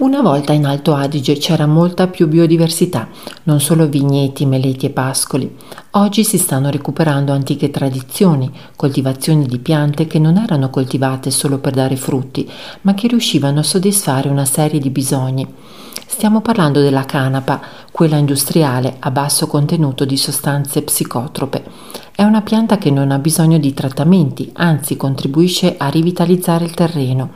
Una 0.00 0.22
volta 0.22 0.54
in 0.54 0.64
Alto 0.64 0.94
Adige 0.94 1.36
c'era 1.36 1.66
molta 1.66 2.06
più 2.06 2.26
biodiversità, 2.26 3.08
non 3.42 3.60
solo 3.60 3.86
vigneti, 3.86 4.46
meleti 4.46 4.86
e 4.86 4.90
pascoli. 4.90 5.54
Oggi 5.90 6.24
si 6.24 6.38
stanno 6.38 6.70
recuperando 6.70 7.32
antiche 7.32 7.70
tradizioni, 7.70 8.50
coltivazioni 8.76 9.44
di 9.44 9.58
piante 9.58 10.06
che 10.06 10.18
non 10.18 10.38
erano 10.38 10.70
coltivate 10.70 11.30
solo 11.30 11.58
per 11.58 11.74
dare 11.74 11.96
frutti, 11.96 12.50
ma 12.80 12.94
che 12.94 13.08
riuscivano 13.08 13.60
a 13.60 13.62
soddisfare 13.62 14.30
una 14.30 14.46
serie 14.46 14.80
di 14.80 14.88
bisogni. 14.88 15.46
Stiamo 16.06 16.40
parlando 16.40 16.80
della 16.80 17.04
canapa, 17.04 17.60
quella 17.92 18.16
industriale 18.16 18.96
a 19.00 19.10
basso 19.10 19.46
contenuto 19.46 20.06
di 20.06 20.16
sostanze 20.16 20.80
psicotrope. 20.80 21.62
È 22.14 22.22
una 22.22 22.40
pianta 22.40 22.78
che 22.78 22.90
non 22.90 23.10
ha 23.10 23.18
bisogno 23.18 23.58
di 23.58 23.74
trattamenti, 23.74 24.50
anzi 24.54 24.96
contribuisce 24.96 25.76
a 25.78 25.88
rivitalizzare 25.88 26.64
il 26.64 26.74
terreno. 26.74 27.30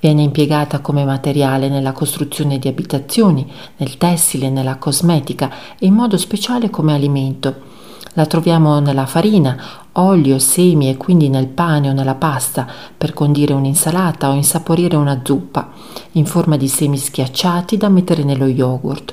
Viene 0.00 0.22
impiegata 0.22 0.80
come 0.80 1.04
materiale 1.04 1.68
nella 1.68 1.92
costruzione 1.92 2.58
di 2.58 2.68
abitazioni, 2.68 3.46
nel 3.76 3.98
tessile, 3.98 4.48
nella 4.48 4.76
cosmetica 4.76 5.50
e 5.78 5.84
in 5.84 5.92
modo 5.92 6.16
speciale 6.16 6.70
come 6.70 6.94
alimento. 6.94 7.68
La 8.14 8.24
troviamo 8.24 8.80
nella 8.80 9.04
farina, 9.04 9.56
olio, 9.92 10.38
semi 10.38 10.88
e 10.88 10.96
quindi 10.96 11.28
nel 11.28 11.48
pane 11.48 11.90
o 11.90 11.92
nella 11.92 12.14
pasta 12.14 12.66
per 12.96 13.12
condire 13.12 13.52
un'insalata 13.52 14.30
o 14.30 14.32
insaporire 14.32 14.96
una 14.96 15.20
zuppa, 15.22 15.68
in 16.12 16.24
forma 16.24 16.56
di 16.56 16.66
semi 16.66 16.96
schiacciati 16.96 17.76
da 17.76 17.90
mettere 17.90 18.24
nello 18.24 18.46
yogurt. 18.46 19.12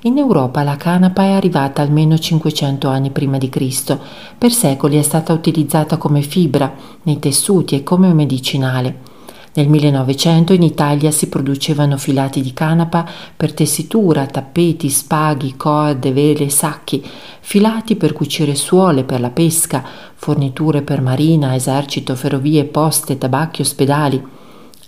In 0.00 0.18
Europa 0.18 0.64
la 0.64 0.76
canapa 0.76 1.22
è 1.22 1.30
arrivata 1.30 1.80
almeno 1.80 2.18
500 2.18 2.88
anni 2.88 3.10
prima 3.10 3.38
di 3.38 3.48
Cristo. 3.48 4.00
Per 4.36 4.50
secoli 4.50 4.98
è 4.98 5.02
stata 5.02 5.32
utilizzata 5.32 5.96
come 5.96 6.22
fibra 6.22 6.74
nei 7.04 7.20
tessuti 7.20 7.76
e 7.76 7.84
come 7.84 8.12
medicinale. 8.12 9.12
Nel 9.56 9.68
1900 9.68 10.52
in 10.52 10.62
Italia 10.62 11.12
si 11.12 11.28
producevano 11.28 11.96
filati 11.96 12.40
di 12.40 12.52
canapa 12.52 13.08
per 13.36 13.52
tessitura, 13.52 14.26
tappeti, 14.26 14.90
spaghi, 14.90 15.54
corde, 15.56 16.12
vele, 16.12 16.48
sacchi, 16.48 17.00
filati 17.38 17.94
per 17.94 18.12
cucire 18.12 18.56
suole 18.56 19.04
per 19.04 19.20
la 19.20 19.30
pesca, 19.30 19.84
forniture 20.16 20.82
per 20.82 21.00
marina, 21.00 21.54
esercito, 21.54 22.16
ferrovie, 22.16 22.64
poste, 22.64 23.16
tabacchi, 23.16 23.60
ospedali. 23.60 24.20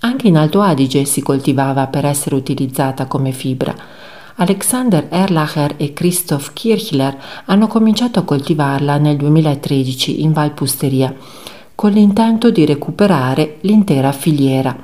Anche 0.01 0.27
in 0.27 0.37
Alto 0.37 0.61
Adige 0.61 1.05
si 1.05 1.23
coltivava 1.23 1.87
per 1.87 2.05
essere 2.05 2.35
utilizzata 2.35 3.07
come 3.07 3.31
fibra. 3.31 3.73
Alexander 4.35 5.07
Erlacher 5.11 5.75
e 5.77 5.93
Christoph 5.93 6.53
Kirchler 6.53 7.17
hanno 7.45 7.69
cominciato 7.69 8.19
a 8.19 8.25
coltivarla 8.25 8.99
nel 8.99 9.17
2013 9.17 10.23
in 10.23 10.33
Valpusteria 10.33 11.15
con 11.77 11.93
l'intento 11.93 12.51
di 12.51 12.65
recuperare 12.65 13.59
l'intera 13.61 14.11
filiera. 14.11 14.75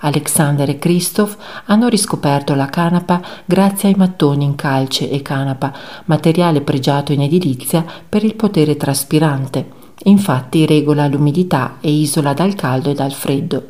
Alexander 0.00 0.68
e 0.68 0.78
Christoph 0.78 1.38
hanno 1.64 1.88
riscoperto 1.88 2.54
la 2.54 2.66
canapa 2.66 3.22
grazie 3.46 3.88
ai 3.88 3.94
mattoni 3.96 4.44
in 4.44 4.54
calce 4.54 5.08
e 5.08 5.22
canapa, 5.22 5.72
materiale 6.04 6.60
pregiato 6.60 7.12
in 7.12 7.22
edilizia 7.22 7.82
per 8.06 8.24
il 8.24 8.34
potere 8.34 8.76
traspirante. 8.76 9.82
Infatti 10.04 10.66
regola 10.66 11.08
l'umidità 11.08 11.78
e 11.80 11.90
isola 11.90 12.34
dal 12.34 12.54
caldo 12.54 12.90
e 12.90 12.94
dal 12.94 13.12
freddo. 13.12 13.66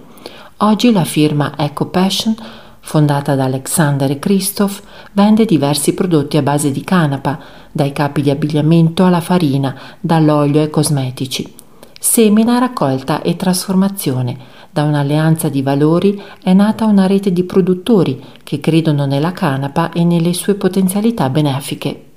Oggi 0.59 0.91
la 0.91 1.05
firma 1.05 1.53
Eco 1.57 1.87
Passion, 1.87 2.35
fondata 2.81 3.37
da 3.37 3.45
Alexander 3.45 4.11
e 4.11 4.19
Christoph, 4.19 4.83
vende 5.13 5.45
diversi 5.45 5.95
prodotti 5.95 6.39
a 6.39 6.43
base 6.43 6.73
di 6.73 6.83
canapa, 6.83 7.39
dai 7.71 7.93
capi 7.93 8.21
di 8.21 8.31
abbigliamento 8.31 9.05
alla 9.05 9.21
farina, 9.21 9.77
dall'olio 10.01 10.61
ai 10.61 10.71
cosmetici. 10.71 11.63
Semina, 12.07 12.59
raccolta 12.59 13.23
e 13.23 13.35
trasformazione. 13.35 14.37
Da 14.71 14.83
un'alleanza 14.83 15.49
di 15.49 15.63
valori 15.63 16.23
è 16.43 16.53
nata 16.53 16.85
una 16.85 17.07
rete 17.07 17.33
di 17.33 17.45
produttori 17.45 18.23
che 18.45 18.61
credono 18.61 19.07
nella 19.07 19.33
canapa 19.33 19.91
e 19.91 20.05
nelle 20.05 20.35
sue 20.35 20.55
potenzialità 20.55 21.31
benefiche. 21.31 22.14